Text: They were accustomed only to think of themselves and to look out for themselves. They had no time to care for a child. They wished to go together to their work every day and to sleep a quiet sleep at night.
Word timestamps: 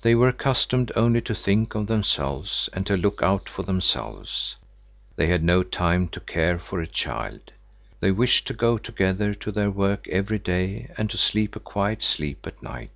They 0.00 0.16
were 0.16 0.26
accustomed 0.30 0.90
only 0.96 1.20
to 1.20 1.36
think 1.36 1.76
of 1.76 1.86
themselves 1.86 2.68
and 2.72 2.84
to 2.88 2.96
look 2.96 3.22
out 3.22 3.48
for 3.48 3.62
themselves. 3.62 4.56
They 5.14 5.28
had 5.28 5.44
no 5.44 5.62
time 5.62 6.08
to 6.08 6.18
care 6.20 6.58
for 6.58 6.80
a 6.80 6.86
child. 6.88 7.52
They 8.00 8.10
wished 8.10 8.48
to 8.48 8.54
go 8.54 8.76
together 8.76 9.34
to 9.34 9.52
their 9.52 9.70
work 9.70 10.08
every 10.08 10.40
day 10.40 10.90
and 10.98 11.08
to 11.10 11.16
sleep 11.16 11.54
a 11.54 11.60
quiet 11.60 12.02
sleep 12.02 12.44
at 12.44 12.60
night. 12.60 12.90